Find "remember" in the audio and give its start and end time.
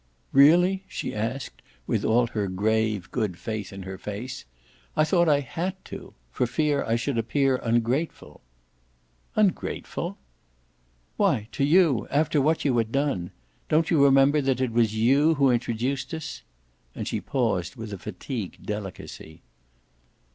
14.03-14.41